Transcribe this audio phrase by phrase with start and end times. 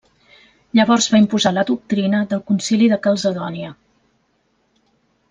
[0.77, 3.73] Llavors va imposar la doctrina del concili de Calcedònia.